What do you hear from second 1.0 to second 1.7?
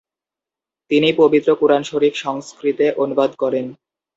পবিত্র